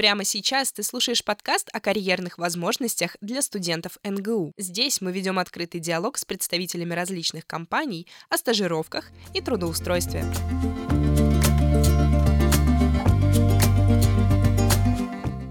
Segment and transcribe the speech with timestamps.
[0.00, 4.54] Прямо сейчас ты слушаешь подкаст о карьерных возможностях для студентов НГУ.
[4.56, 10.24] Здесь мы ведем открытый диалог с представителями различных компаний о стажировках и трудоустройстве.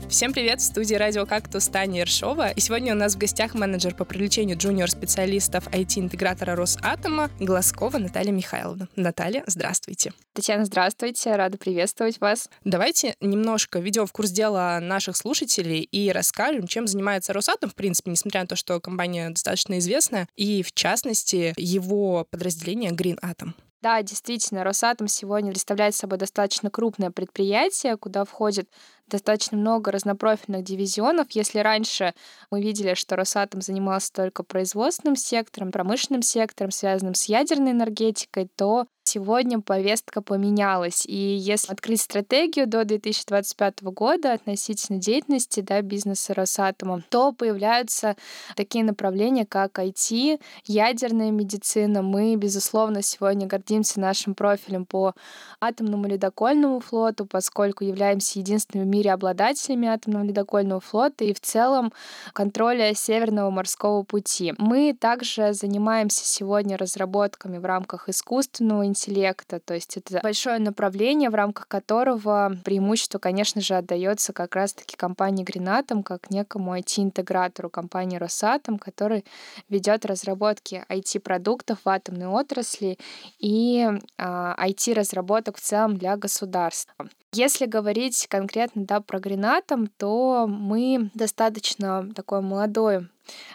[0.10, 0.60] Всем привет!
[0.60, 2.50] В студии радио «Кактус» Таня Ершова.
[2.50, 8.88] И сегодня у нас в гостях менеджер по привлечению джуниор-специалистов IT-интегратора Росатома Глазкова Наталья Михайловна.
[8.96, 10.12] Наталья, здравствуйте.
[10.34, 11.36] Татьяна, здравствуйте.
[11.36, 12.50] Рада приветствовать вас.
[12.64, 18.10] Давайте немножко введем в курс дела наших слушателей и расскажем, чем занимается Росатом, в принципе,
[18.10, 23.54] несмотря на то, что компания достаточно известная, и, в частности, его подразделение Green Atom.
[23.82, 28.70] Да, действительно, Росатом сегодня представляет собой достаточно крупное предприятие, куда входит
[29.10, 31.28] достаточно много разнопрофильных дивизионов.
[31.32, 32.14] Если раньше
[32.52, 38.88] мы видели, что Росатом занимался только производственным сектором, промышленным сектором, связанным с ядерной энергетикой, то
[39.10, 41.06] сегодня повестка поменялась.
[41.06, 48.16] И если открыть стратегию до 2025 года относительно деятельности да, бизнеса Росатома, то появляются
[48.56, 52.02] такие направления, как IT, ядерная медицина.
[52.02, 55.16] Мы, безусловно, сегодня гордимся нашим профилем по
[55.60, 61.94] атомному ледокольному флоту, поскольку являемся единственными мире обладателями атомного ледокольного флота и в целом
[62.34, 64.54] контроля Северного морского пути.
[64.58, 69.62] Мы также занимаемся сегодня разработками в рамках искусственного интеллекта.
[69.62, 75.46] То есть это большое направление, в рамках которого преимущество, конечно же, отдается как раз-таки компании
[75.46, 79.24] Гренатом, как некому IT-интегратору компании Росатом, который
[79.70, 82.98] ведет разработки IT-продуктов в атомной отрасли
[83.40, 87.08] и а, IT-разработок в целом для государства.
[87.34, 93.08] Если говорить конкретно да, про Гренатом, то мы достаточно такой молодой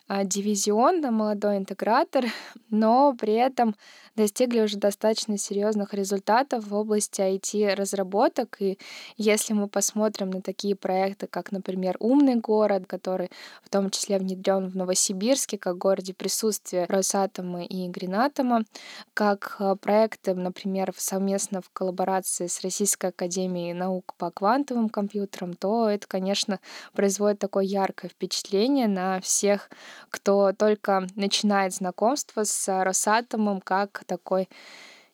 [0.06, 2.24] а, дивизион, да, молодой интегратор,
[2.70, 3.74] но при этом
[4.16, 8.56] достигли уже достаточно серьезных результатов в области IT-разработок.
[8.60, 8.78] И
[9.16, 13.30] если мы посмотрим на такие проекты, как, например, «Умный город», который
[13.62, 18.64] в том числе внедрен в Новосибирске, как городе присутствия Росатома и Гренатома,
[19.14, 25.88] как а, проекты, например, совместно в коллаборации с Российской Академией наук по квантовым компьютерам, то
[25.88, 26.60] это, конечно,
[26.92, 29.70] производит такое яркое впечатление на всех,
[30.10, 34.48] кто только начинает знакомство с Росатомом как такой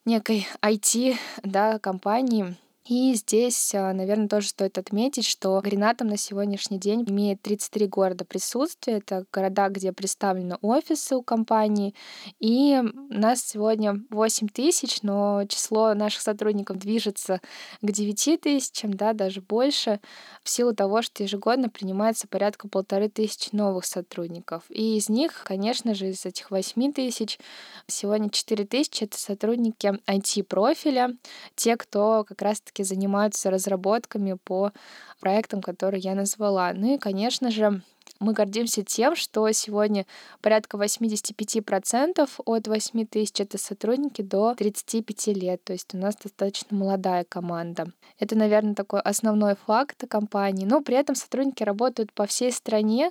[0.04, 2.56] некой IT да, компании,
[2.86, 8.24] и здесь, а, наверное, тоже стоит отметить, что Гренатом на сегодняшний день имеет 33 города
[8.24, 8.94] присутствия.
[8.94, 11.94] Это города, где представлены офисы у компании.
[12.38, 17.40] И у нас сегодня 8 тысяч, но число наших сотрудников движется
[17.82, 20.00] к 9 тысячам, да, даже больше,
[20.42, 24.64] в силу того, что ежегодно принимается порядка полторы тысячи новых сотрудников.
[24.70, 27.38] И из них, конечно же, из этих 8 тысяч,
[27.86, 31.16] сегодня 4 тысячи— это сотрудники IT-профиля,
[31.54, 32.40] те, кто как
[32.70, 34.72] разработчики занимаются разработками по
[35.20, 36.72] проектам, которые я назвала.
[36.75, 37.82] Ну и, конечно же,
[38.19, 40.06] мы гордимся тем, что сегодня
[40.41, 46.76] порядка 85% от 8 тысяч— это сотрудники до 35 лет, то есть у нас достаточно
[46.76, 47.93] молодая команда.
[48.19, 50.65] Это, наверное, такой основной факт компании.
[50.65, 53.10] Но при этом сотрудники работают по всей стране,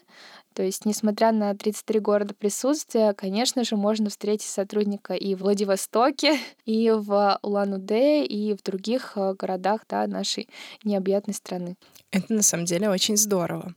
[0.54, 6.38] то есть, несмотря на 33 города присутствия, конечно же, можно встретить сотрудника и в Владивостоке,
[6.66, 10.50] и в Улан-Удэ, и в других э, городах да, нашей
[10.84, 11.76] необъятной страны.
[12.12, 13.76] Это на самом деле очень здорово.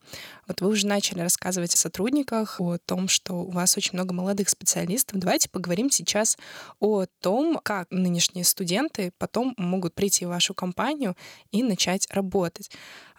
[0.52, 4.50] Вот вы уже начали рассказывать о сотрудниках, о том, что у вас очень много молодых
[4.50, 5.18] специалистов.
[5.18, 6.36] Давайте поговорим сейчас
[6.78, 11.16] о том, как нынешние студенты потом могут прийти в вашу компанию
[11.52, 12.70] и начать работать.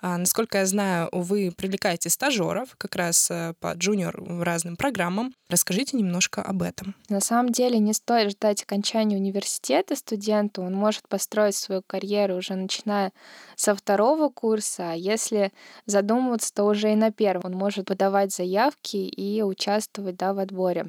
[0.06, 5.34] А, насколько я знаю, вы привлекаете стажеров как раз э, по джуниор разным программам.
[5.48, 6.94] Расскажите немножко об этом.
[7.08, 10.62] На самом деле не стоит ждать окончания университета студенту.
[10.62, 13.14] Он может построить свою карьеру уже начиная
[13.56, 14.92] со второго курса.
[14.92, 15.54] А если
[15.86, 20.88] задумываться, то уже и на первом он может подавать заявки и участвовать да, в отборе.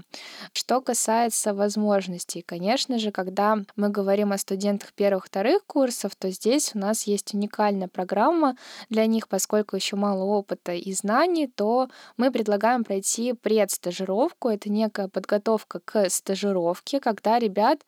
[0.53, 6.79] Что касается возможностей, конечно же, когда мы говорим о студентах первых-вторых курсов, то здесь у
[6.79, 8.57] нас есть уникальная программа
[8.89, 14.49] для для них, поскольку еще мало опыта и знаний, то мы предлагаем пройти предстажировку.
[14.49, 17.81] Это некая подготовка к стажировке, когда ребят,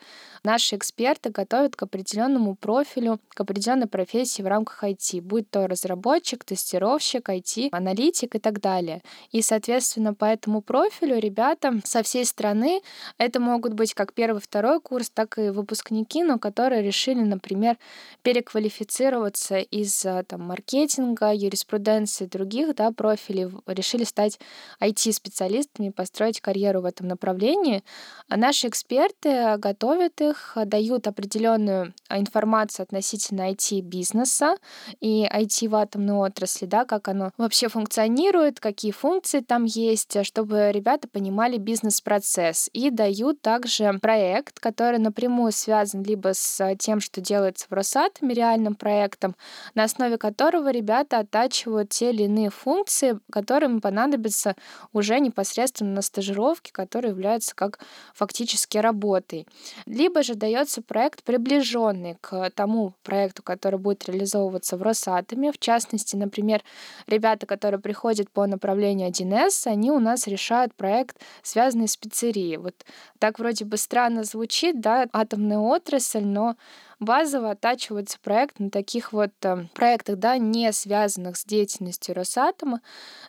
[0.45, 6.45] наши эксперты готовят к определенному профилю, к определенной профессии в рамках IT, будь то разработчик,
[6.45, 9.01] тестировщик, IT, аналитик и так далее.
[9.33, 12.83] И, соответственно, по этому профилю ребята со всей страны,
[13.17, 17.79] это могут быть как первый, второй курс, так и выпускники, но которые решили, например,
[18.23, 24.38] переквалифицироваться из там, маркетинга, маркетинга, юриспруденции других да, профилей решили стать
[24.81, 27.82] IT-специалистами, построить карьеру в этом направлении.
[28.29, 34.56] А наши эксперты готовят их, дают определенную информацию относительно IT-бизнеса
[35.00, 40.70] и IT в атомной отрасли, да, как оно вообще функционирует, какие функции там есть, чтобы
[40.73, 42.69] ребята понимали бизнес-процесс.
[42.73, 48.75] И дают также проект, который напрямую связан либо с тем, что делается в Росатоме, реальным
[48.75, 49.37] проектом,
[49.75, 54.57] на основе которого ребята оттачивают те или иные функции, которые им понадобятся
[54.93, 57.81] уже непосредственно на стажировке, которые являются как
[58.15, 59.47] фактически работой.
[59.87, 65.53] Либо же дается проект, приближенный к тому проекту, который будет реализовываться в Росатоме.
[65.53, 66.63] В частности, например,
[67.07, 72.57] ребята, которые приходят по направлению 1С, они у нас решают проект, связанный с пиццерией.
[72.57, 72.75] Вот
[73.19, 76.57] так вроде бы странно звучит, да, атомная отрасль, но
[76.99, 82.81] базово оттачивается проект на таких вот э, проектах, да, не связанных с деятельностью Росатома,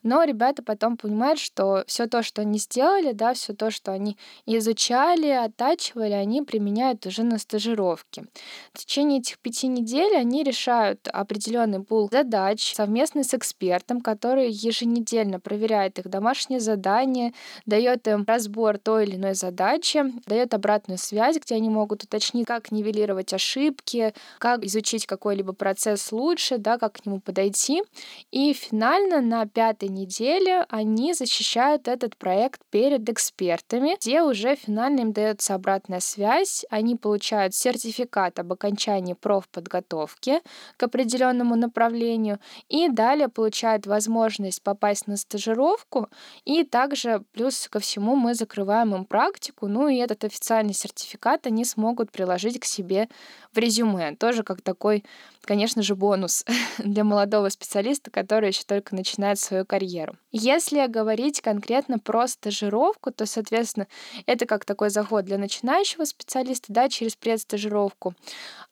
[0.03, 4.17] но ребята потом понимают, что все то, что они сделали, да, все то, что они
[4.45, 8.25] изучали, оттачивали, они применяют уже на стажировке.
[8.73, 15.41] В течение этих пяти недель они решают определенный пул задач совместно с экспертом, который еженедельно
[15.41, 17.33] проверяет их домашние задания,
[17.65, 22.71] дает им разбор той или иной задачи, дает обратную связь, где они могут уточнить, как
[22.71, 27.83] нивелировать ошибки, ошибки, как изучить какой-либо процесс лучше, да, как к нему подойти.
[28.31, 35.13] И финально на пятой неделе они защищают этот проект перед экспертами, где уже финально им
[35.13, 40.41] дается обратная связь, они получают сертификат об окончании профподготовки
[40.77, 42.39] к определенному направлению
[42.69, 46.09] и далее получают возможность попасть на стажировку
[46.45, 51.65] и также плюс ко всему мы закрываем им практику, ну и этот официальный сертификат они
[51.65, 53.09] смогут приложить к себе
[53.57, 54.15] в резюме.
[54.15, 55.03] Тоже как такой,
[55.47, 56.45] конечно же, бонус
[56.77, 60.15] для молодого специалиста, который еще только начинает свою карьеру.
[60.31, 63.87] Если говорить конкретно про стажировку, то, соответственно,
[64.27, 68.13] это как такой заход для начинающего специалиста, да, через предстажировку.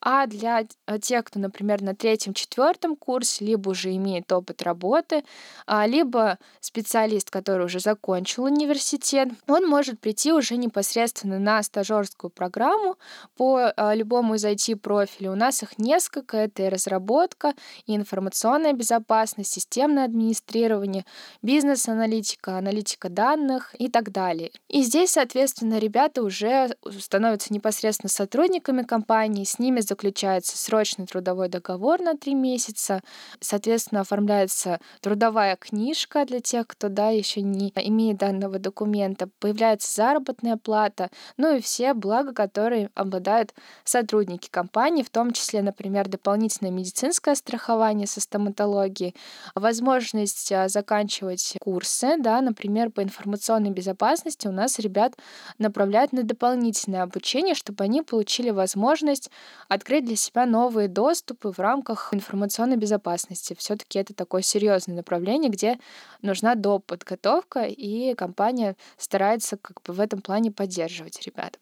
[0.00, 0.66] А для
[1.00, 5.24] тех, кто, например, на третьем-четвертом курсе, либо уже имеет опыт работы,
[5.66, 12.96] а, либо специалист, который уже закончил университет, он может прийти уже непосредственно на стажерскую программу
[13.36, 15.30] по а, любому из IT-профилей.
[15.30, 16.36] У нас их несколько.
[16.36, 17.54] Это и разработка,
[17.86, 21.04] и информационная безопасность, системное администрирование,
[21.42, 24.50] бизнес-аналитика, аналитика данных и так далее.
[24.68, 32.00] И здесь, соответственно, ребята уже становятся непосредственно сотрудниками компании, с ними заключается срочный трудовой договор
[32.00, 33.00] на три месяца,
[33.40, 40.56] соответственно, оформляется трудовая книжка для тех, кто да, еще не имеет данного документа, появляется заработная
[40.56, 43.54] плата, ну и все блага, которые обладают
[43.84, 46.08] сотрудники компании, в том числе, например,
[46.46, 49.14] дополнительное медицинское страхование со стоматологией,
[49.54, 55.14] возможность а, заканчивать курсы, да, например, по информационной безопасности у нас ребят
[55.58, 59.30] направляют на дополнительное обучение, чтобы они получили возможность
[59.68, 63.56] открыть для себя новые доступы в рамках информационной безопасности.
[63.58, 65.78] Все-таки это такое серьезное направление, где
[66.22, 66.86] нужна доп.
[66.86, 71.58] подготовка, и компания старается как бы в этом плане поддерживать ребят.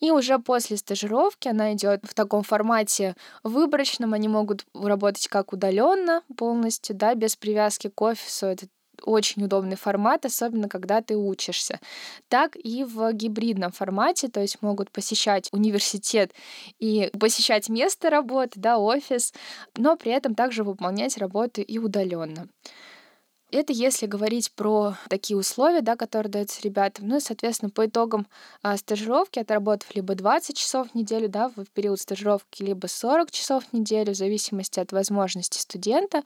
[0.00, 6.22] И уже после стажировки она идет в таком формате выборочном, они могут работать как удаленно
[6.36, 8.46] полностью, да, без привязки к офису.
[8.46, 8.66] Это
[9.02, 11.80] очень удобный формат, особенно когда ты учишься.
[12.28, 16.30] Так и в гибридном формате, то есть могут посещать университет
[16.78, 19.34] и посещать место работы, да, офис,
[19.76, 22.46] но при этом также выполнять работу и удаленно.
[23.52, 27.06] Это если говорить про такие условия, да, которые даются ребятам.
[27.06, 28.26] Ну и, соответственно, по итогам
[28.62, 33.64] а, стажировки, отработав либо 20 часов в неделю, да, в период стажировки, либо 40 часов
[33.64, 36.22] в неделю, в зависимости от возможности студента.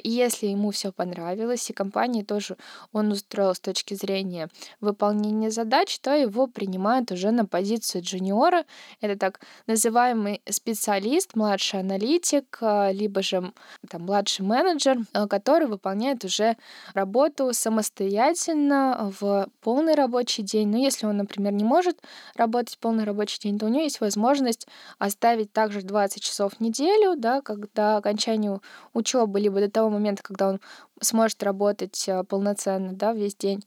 [0.00, 2.56] И если ему все понравилось, и компании тоже
[2.92, 4.48] он устроил с точки зрения
[4.80, 8.64] выполнения задач, то его принимают уже на позицию джуниора.
[9.00, 13.52] Это так называемый специалист, младший аналитик, а, либо же
[13.90, 16.56] там младший менеджер, а, который выполняет уже
[16.94, 20.68] работу самостоятельно в полный рабочий день.
[20.68, 22.00] Но если он, например, не может
[22.34, 24.66] работать полный рабочий день, то у него есть возможность
[24.98, 28.62] оставить также 20 часов в неделю, да, когда окончанию
[28.94, 30.60] учебы, либо до того момента, когда он
[31.00, 33.64] сможет работать э, полноценно да, весь день.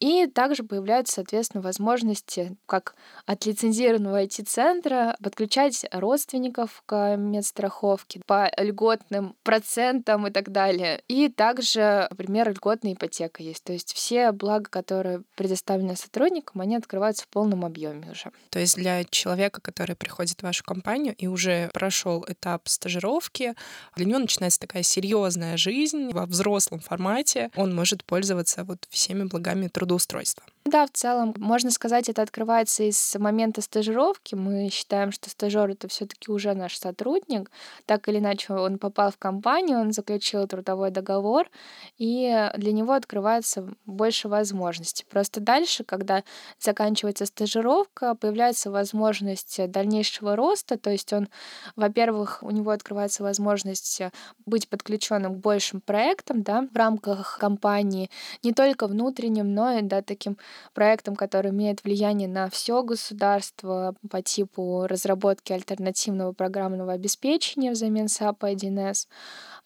[0.00, 2.94] И также появляются, соответственно, возможности, как
[3.26, 11.02] от лицензированного IT-центра, подключать родственников к медстраховке по льготным процентам и так далее.
[11.06, 13.62] И также, например, льготная ипотека есть.
[13.62, 18.30] То есть все блага, которые предоставлены сотрудникам, они открываются в полном объеме уже.
[18.48, 23.54] То есть для человека, который приходит в вашу компанию и уже прошел этап стажировки,
[23.96, 27.50] для него начинается такая серьезная жизнь во взрослом формате.
[27.54, 30.44] Он может пользоваться вот всеми благами труда трудоустройства.
[30.66, 34.34] Да, в целом, можно сказать, это открывается из момента стажировки.
[34.34, 37.50] Мы считаем, что стажер это все-таки уже наш сотрудник.
[37.86, 41.48] Так или иначе, он попал в компанию, он заключил трудовой договор,
[41.96, 45.06] и для него открывается больше возможностей.
[45.08, 46.24] Просто дальше, когда
[46.58, 51.28] заканчивается стажировка, появляется возможность дальнейшего роста, то есть он,
[51.74, 54.02] во-первых, у него открывается возможность
[54.44, 58.10] быть подключенным к большим проектам да, в рамках компании,
[58.42, 60.36] не только внутренним, но и да, таким
[60.74, 68.38] проектом, который имеет влияние на все государство по типу разработки альтернативного программного обеспечения взамен SAP
[68.40, 69.06] 1С.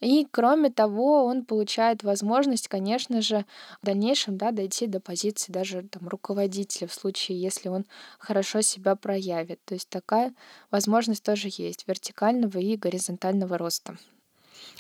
[0.00, 3.44] И кроме того, он получает возможность, конечно же,
[3.82, 7.86] в дальнейшем да, дойти до позиции даже там, руководителя в случае, если он
[8.18, 9.60] хорошо себя проявит.
[9.64, 10.34] То есть такая
[10.70, 13.96] возможность тоже есть вертикального и горизонтального роста.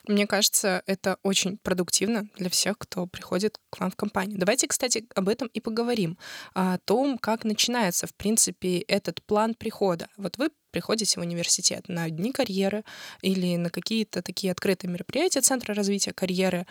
[0.06, 4.38] Мне кажется, это очень продуктивно для всех, кто приходит к вам в компанию.
[4.38, 6.18] Давайте, кстати, об этом и поговорим.
[6.52, 10.08] О том, как начинается, в принципе, этот план прихода.
[10.18, 12.84] Вот вы приходите в университет на дни карьеры
[13.22, 16.66] или на какие-то такие открытые мероприятия Центра развития карьеры.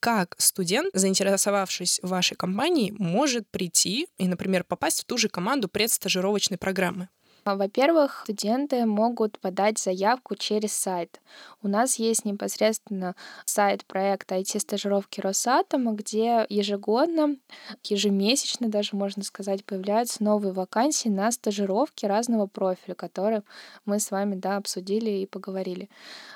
[0.00, 6.56] Как студент, заинтересовавшись вашей компании, может прийти и, например, попасть в ту же команду предстажировочной
[6.56, 7.08] программы?
[7.48, 11.18] А, во-первых, студенты могут подать заявку через сайт.
[11.62, 17.36] У нас есть непосредственно сайт проекта IT-стажировки Росатома, где ежегодно,
[17.84, 23.42] ежемесячно даже, можно сказать, появляются новые вакансии на стажировки разного профиля, которые
[23.86, 25.88] мы с вами да, обсудили и поговорили.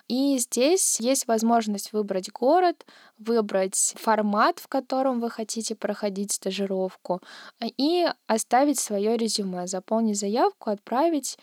[0.08, 2.86] И здесь есть возможность выбрать город,
[3.18, 7.20] выбрать формат, в котором вы хотите проходить стажировку,
[7.60, 11.36] и оставить свое резюме, заполнить заявку, отправить добавить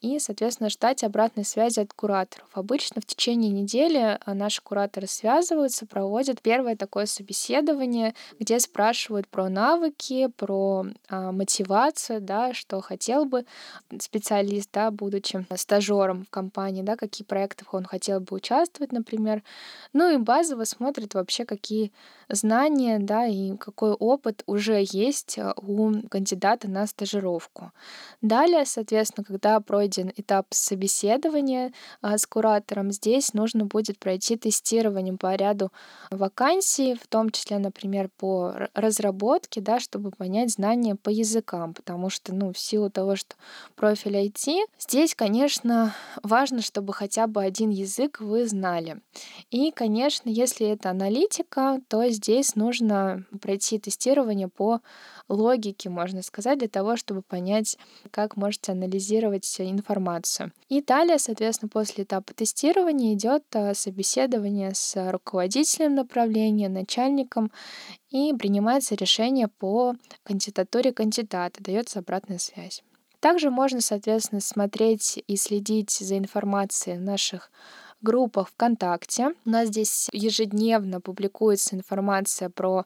[0.00, 2.48] и, соответственно, ждать обратной связи от кураторов.
[2.54, 9.48] Обычно в течение недели а, наши кураторы связываются, проводят первое такое собеседование, где спрашивают про
[9.48, 13.44] навыки, про а, мотивацию, да, что хотел бы
[14.00, 19.42] специалист, да, будучи стажером в компании, да, какие проекты он хотел бы участвовать, например.
[19.92, 21.92] Ну и базово смотрят вообще, какие
[22.28, 27.72] знания, да, и какой опыт уже есть а, у кандидата на стажировку.
[28.20, 31.72] Далее, соответственно, когда про пройден этап собеседования
[32.02, 35.72] а, с куратором, здесь нужно будет пройти тестирование по ряду
[36.10, 42.32] вакансий, в том числе, например, по разработке, да, чтобы понять знания по языкам, потому что,
[42.32, 43.34] ну, в силу того, что
[43.74, 49.00] профиль IT, здесь, конечно, важно, чтобы хотя бы один язык вы знали.
[49.50, 54.80] И, конечно, если это аналитика, то здесь нужно пройти тестирование по
[55.28, 57.78] логике, можно сказать, для того, чтобы понять,
[58.10, 60.52] как можете анализировать информацию.
[60.68, 67.50] И далее, соответственно, после этапа тестирования идет э, собеседование с руководителем направления, начальником,
[68.10, 72.82] и принимается решение по кандидатуре кандидата, дается обратная связь.
[73.20, 77.50] Также можно, соответственно, смотреть и следить за информацией в наших
[78.02, 79.34] группах ВКонтакте.
[79.46, 82.84] У нас здесь ежедневно публикуется информация про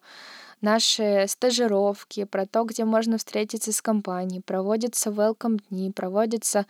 [0.60, 6.66] наши стажировки, про то, где можно встретиться с компанией, проводятся welcome дни, проводятся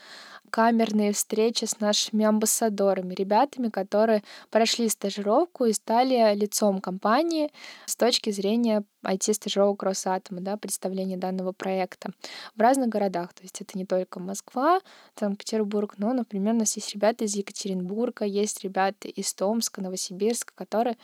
[0.50, 7.50] камерные встречи с нашими амбассадорами, ребятами, которые прошли стажировку и стали лицом компании
[7.84, 12.10] с точки зрения IT-стажировок Росатома, да, представления данного проекта
[12.54, 13.34] в разных городах.
[13.34, 14.80] То есть это не только Москва,
[15.18, 20.96] Санкт-Петербург, но, например, у нас есть ребята из Екатеринбурга, есть ребята из Томска, Новосибирска, которые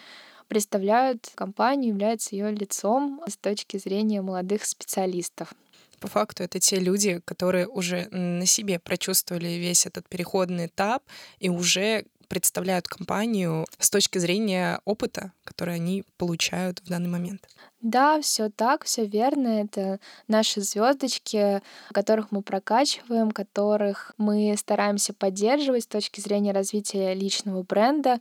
[0.53, 5.55] представляют компанию, являются ее лицом с точки зрения молодых специалистов.
[5.99, 11.05] По факту это те люди, которые уже на себе прочувствовали весь этот переходный этап
[11.39, 17.49] и уже представляют компанию с точки зрения опыта, который они получают в данный момент.
[17.83, 19.49] Да, все так, все верно.
[19.63, 19.99] Это
[20.29, 21.61] наши звездочки,
[21.93, 28.21] которых мы прокачиваем, которых мы стараемся поддерживать с точки зрения развития личного бренда.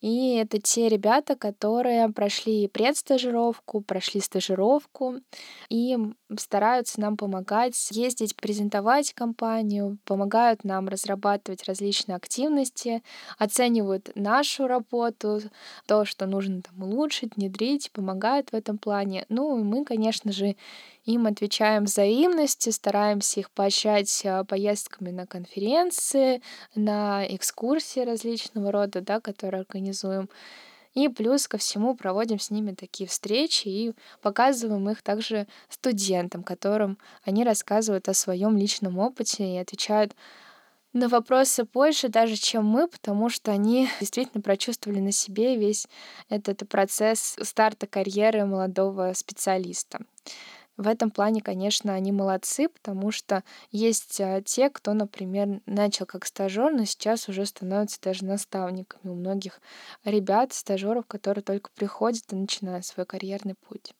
[0.00, 5.16] И это те ребята, которые прошли предстажировку, прошли стажировку
[5.68, 5.98] и
[6.38, 13.02] стараются нам помогать ездить, презентовать компанию, помогают нам разрабатывать различные активности,
[13.38, 15.40] оценивают нашу работу,
[15.86, 19.26] то, что нужно там улучшить, внедрить, помогают в этом плане плане.
[19.28, 20.56] Ну, и мы, конечно же,
[21.04, 26.42] им отвечаем взаимностью, стараемся их поощрять а, поездками на конференции,
[26.74, 30.28] на экскурсии различного рода, да, которые организуем.
[30.94, 36.98] И плюс ко всему проводим с ними такие встречи и показываем их также студентам, которым
[37.24, 40.14] они рассказывают о своем личном опыте и отвечают
[40.92, 45.86] на вопросы больше даже, чем мы, потому что они действительно прочувствовали на себе весь
[46.28, 50.00] этот процесс старта карьеры молодого специалиста.
[50.78, 56.24] В этом плане, конечно, они молодцы, потому что есть а, те, кто, например, начал как
[56.24, 59.60] стажер, но сейчас уже становятся даже наставниками у многих
[60.02, 63.92] ребят, стажеров, которые только приходят и начинают свой карьерный путь.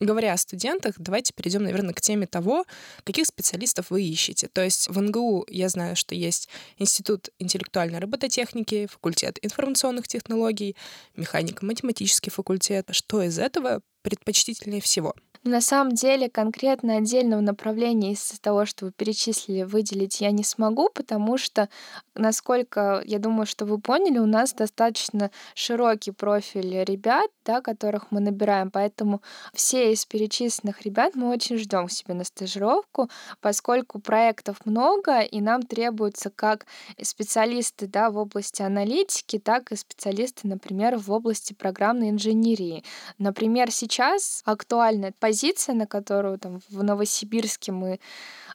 [0.00, 2.64] Говоря о студентах, давайте перейдем, наверное, к теме того,
[3.04, 4.48] каких специалистов вы ищете.
[4.48, 10.74] То есть в НГУ я знаю, что есть Институт интеллектуальной робототехники, факультет информационных технологий,
[11.16, 12.88] механико-математический факультет.
[12.92, 15.14] Что из этого предпочтительнее всего?
[15.42, 20.90] На самом деле конкретно отдельного направления из того, что вы перечислили, выделить я не смогу,
[20.92, 21.70] потому что,
[22.14, 28.20] насколько я думаю, что вы поняли, у нас достаточно широкий профиль ребят, да, которых мы
[28.20, 29.22] набираем, поэтому
[29.54, 33.08] все из перечисленных ребят мы очень ждем себе на стажировку,
[33.40, 36.66] поскольку проектов много, и нам требуются как
[37.00, 42.84] специалисты да, в области аналитики, так и специалисты, например, в области программной инженерии.
[43.16, 48.00] Например, сейчас актуальна позиция, на которую там в Новосибирске мы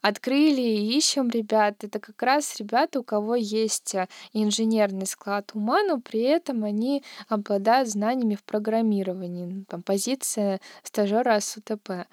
[0.07, 1.83] открыли и ищем ребят.
[1.83, 7.03] Это как раз ребята, у кого есть э, инженерный склад ума, но при этом они
[7.27, 9.45] обладают знаниями в программировании.
[9.45, 12.05] Ну, там позиция стажера СУТП.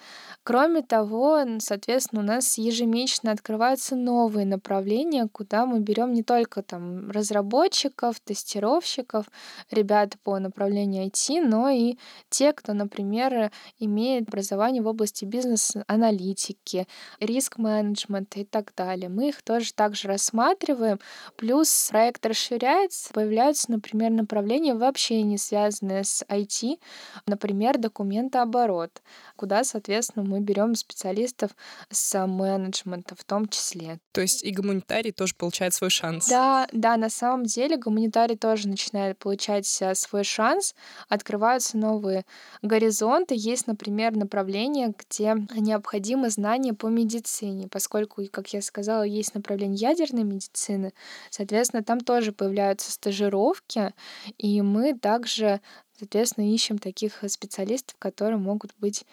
[0.42, 7.10] Кроме того, соответственно, у нас ежемесячно открываются новые направления, куда мы берем не только там
[7.10, 9.26] разработчиков, тестировщиков,
[9.70, 11.96] ребят по направлению IT, но и
[12.30, 16.88] те, кто, например, имеет образование в области бизнес-аналитики,
[17.20, 19.08] риск-менеджмента, менеджмента и так далее.
[19.08, 21.00] Мы их тоже также рассматриваем.
[21.36, 26.78] Плюс проект расширяется, появляются, например, направления вообще не связанные с IT,
[27.26, 29.02] например, документооборот,
[29.36, 31.50] куда, соответственно, мы берем специалистов
[31.90, 33.98] с менеджмента в том числе.
[34.12, 36.28] То есть и гуманитарий тоже получает свой шанс.
[36.28, 40.74] Да, да, на самом деле гуманитарий тоже начинает получать свой шанс,
[41.08, 42.24] открываются новые
[42.62, 43.34] горизонты.
[43.36, 50.24] Есть, например, направления, где необходимы знания по медицине поскольку, как я сказала, есть направление ядерной
[50.24, 50.92] медицины,
[51.30, 53.94] соответственно, там тоже появляются стажировки,
[54.36, 55.60] и мы также,
[55.98, 59.04] соответственно, ищем таких специалистов, которые могут быть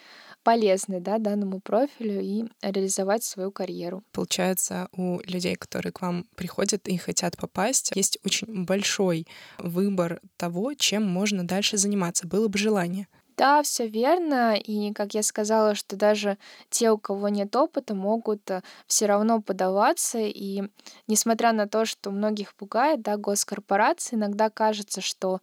[0.43, 4.03] полезны да, данному профилю и реализовать свою карьеру.
[4.11, 9.25] Получается, у людей, которые к вам приходят и хотят попасть, есть очень большой
[9.57, 12.27] выбор того, чем можно дальше заниматься.
[12.27, 13.07] Было бы желание.
[13.39, 14.55] Да, все верно.
[14.57, 16.37] И, как я сказала, что даже
[16.69, 20.17] те, у кого нет опыта, могут э, все равно подаваться.
[20.19, 20.63] И
[21.07, 25.39] несмотря на то, что многих пугает, да, госкорпорации, иногда кажется, что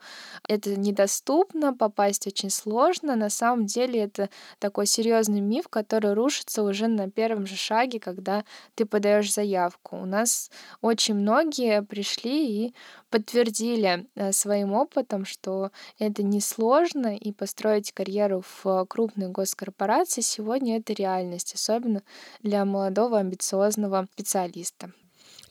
[0.47, 3.17] это недоступно, попасть очень сложно.
[3.17, 4.29] На самом деле это
[4.59, 9.97] такой серьезный миф, который рушится уже на первом же шаге, когда ты подаешь заявку.
[9.97, 10.51] У нас
[10.83, 12.75] очень многие пришли и
[13.11, 20.93] подтвердили э, своим опытом, что это несложно, и построить карьеру в крупной госкорпорации сегодня это
[20.93, 22.03] реальность, особенно
[22.43, 24.93] для молодого амбициозного специалиста.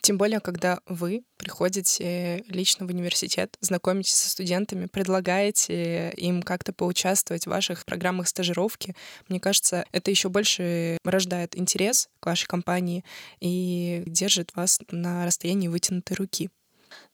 [0.02, 7.46] Тем более, когда вы приходите лично в университет, знакомитесь со студентами, предлагаете им как-то поучаствовать
[7.46, 8.96] в ваших программах стажировки,
[9.30, 13.04] мне кажется, это еще больше рождает интерес к вашей компании
[13.40, 16.52] и держит вас на расстоянии вытянутой руки.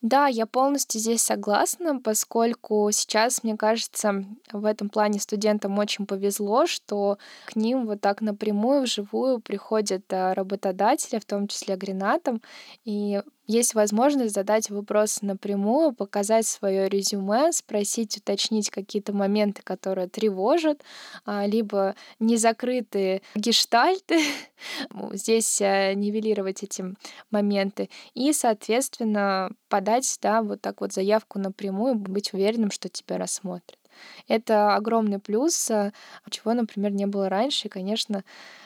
[0.02, 6.66] Да, я полностью здесь согласна, поскольку сейчас, мне кажется, в этом плане студентам очень повезло,
[6.66, 12.42] что к ним вот так напрямую, вживую приходят а, работодатели, в том числе Гренатом,
[12.84, 20.82] и есть возможность задать вопрос напрямую, показать свое резюме, спросить, уточнить какие-то моменты, которые тревожат,
[21.26, 24.22] а, либо незакрытые гештальты,
[25.14, 26.96] здесь э, нивелировать эти
[27.32, 33.81] моменты, и, соответственно, подать, да, вот так вот заявку напрямую, быть уверенным, что тебя рассмотрят.
[34.28, 35.92] Это огромный плюс, э,
[36.30, 37.68] чего, например, не было раньше.
[37.68, 38.24] И, конечно,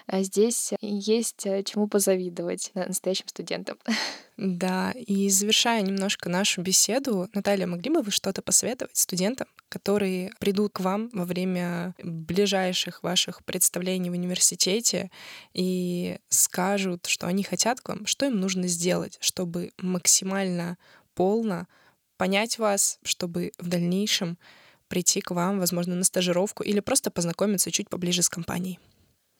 [0.07, 3.77] э, здесь есть чему позавидовать настоящим студентам.
[4.37, 10.73] Да, и завершая немножко нашу беседу, Наталья, могли бы вы что-то посоветовать студентам, которые придут
[10.73, 15.09] к вам во время ближайших ваших представлений в университете
[15.53, 20.77] и скажут, что они хотят к вам, что им нужно сделать, чтобы максимально
[21.13, 21.67] полно
[22.17, 24.37] понять вас, чтобы в дальнейшем
[24.87, 28.79] прийти к вам, возможно, на стажировку или просто познакомиться чуть поближе с компанией?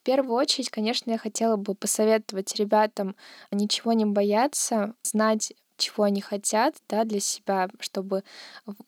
[0.02, 3.16] В первую очередь, конечно, я хотела бы посоветовать ребятам
[3.52, 8.24] ничего не бояться, знать чего они хотят да, для себя, чтобы,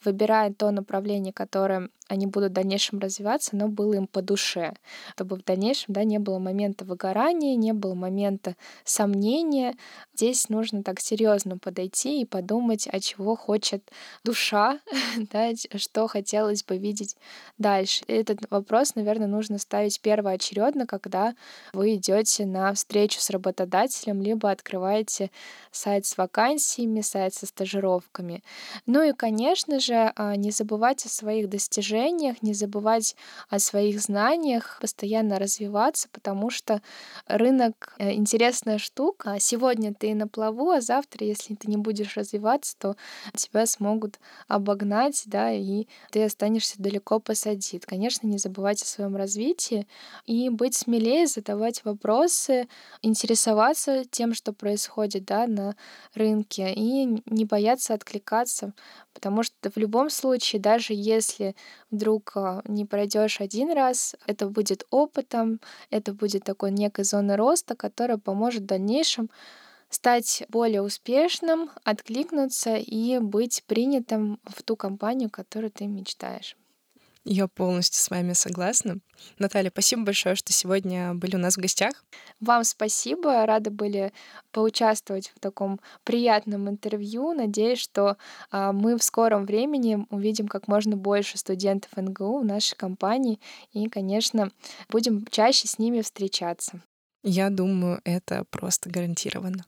[0.04, 4.74] выбирая то направление, которое они будут в дальнейшем развиваться, но было им по душе,
[5.13, 9.76] чтобы в дальнейшем да, не было момента выгорания, не было момента сомнения.
[10.15, 13.91] Здесь нужно так серьезно подойти и подумать, о чего хочет
[14.24, 14.80] душа,
[15.17, 17.17] да, что хотелось бы видеть
[17.58, 18.04] дальше.
[18.08, 21.36] Этот вопрос, наверное, нужно ставить первоочередно, когда
[21.74, 25.30] вы идете на встречу с работодателем, либо открываете
[25.72, 28.43] сайт с вакансиями, сайт со стажировками.
[28.86, 33.15] Ну и, конечно же, а, не забывать о своих достижениях достижениях, не забывать
[33.49, 36.81] о своих знаниях, постоянно развиваться, потому что
[37.27, 39.38] рынок э,— интересная штука.
[39.39, 42.95] Сегодня ты на плаву, а завтра, если ты не будешь развиваться, то
[43.36, 47.86] тебя смогут обогнать, да, и ты останешься далеко посадит.
[47.86, 49.88] Конечно, не забывать о своем развитии
[50.25, 52.67] и быть смелее, задавать вопросы,
[53.01, 55.75] интересоваться тем, что происходит, да, на
[56.13, 58.73] рынке, и не бояться откликаться,
[59.13, 61.55] потому что в любом случае, даже если
[61.91, 67.76] вдруг а, не пройдешь один раз, это будет опытом, это будет такой некой зоной роста,
[67.76, 69.30] которая поможет в дальнейшем
[69.89, 76.58] стать более успешным, откликнуться и быть принятым в ту компанию, которую ты мечтаешь.
[77.30, 79.00] Я полностью с вами согласна.
[79.38, 82.06] Наталья, спасибо большое, что сегодня были у нас в гостях.
[82.40, 83.46] Вам спасибо.
[83.46, 84.13] Рады были
[84.54, 87.34] поучаствовать в таком приятном интервью.
[87.34, 88.16] Надеюсь, что
[88.50, 93.42] а, мы в скором времени увидим как можно больше студентов НГУ в нашей компании
[93.74, 94.50] и, конечно,
[94.88, 96.82] будем чаще с ними встречаться.
[97.23, 99.65] Я думаю, это просто гарантированно.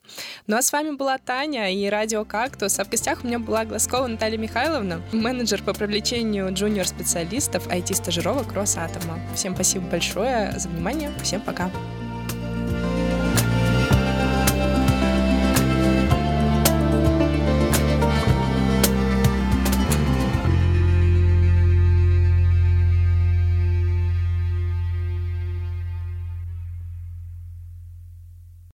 [0.48, 2.80] Ну а с вами была Таня и Радио Кактус.
[2.80, 9.20] А в гостях у меня была Глазкова Наталья Михайловна, менеджер по привлечению джуниор-специалистов IT-стажировок Росатома.
[9.36, 11.12] Всем спасибо большое за внимание.
[11.22, 11.70] Всем пока.